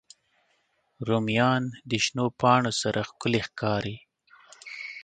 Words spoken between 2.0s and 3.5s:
شنو پاڼو سره ښکلي